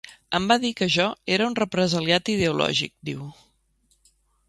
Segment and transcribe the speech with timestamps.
[0.37, 1.05] Em va dir que jo
[1.37, 3.33] era un represaliat ideològic, diu.